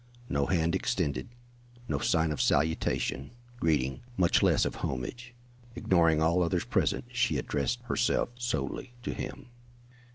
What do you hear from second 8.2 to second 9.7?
solely to him.